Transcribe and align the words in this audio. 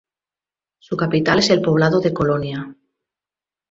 Su 0.79 0.97
capital 0.97 1.37
es 1.37 1.51
el 1.51 1.61
poblado 1.61 1.99
de 2.01 2.11
Colonia. 2.11 2.75